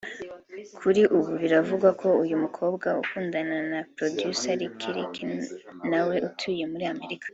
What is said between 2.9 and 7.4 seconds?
akundana na Producer Lick Lick na we utuye muri Amerika